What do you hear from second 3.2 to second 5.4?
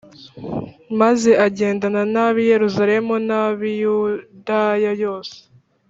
n’ab’i Yudaya yose,